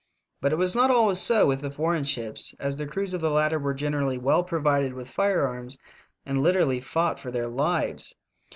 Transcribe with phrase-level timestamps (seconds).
[0.41, 3.29] But it was not always so with the foreign ships, as the crews of the
[3.29, 5.77] latter were gen erally well provided with firearms
[6.25, 8.15] and literally fought for their lives.